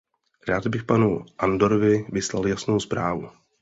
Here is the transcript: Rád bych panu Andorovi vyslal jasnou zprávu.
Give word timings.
Rád 0.47 0.67
bych 0.67 0.83
panu 0.83 1.25
Andorovi 1.37 2.05
vyslal 2.11 2.47
jasnou 2.47 2.79
zprávu. 2.79 3.29